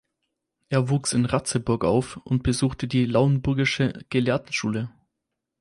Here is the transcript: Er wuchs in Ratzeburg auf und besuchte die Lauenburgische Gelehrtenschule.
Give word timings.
Er 0.69 0.89
wuchs 0.89 1.13
in 1.13 1.25
Ratzeburg 1.25 1.85
auf 1.85 2.17
und 2.25 2.41
besuchte 2.41 2.87
die 2.87 3.05
Lauenburgische 3.05 3.93
Gelehrtenschule. 4.09 4.89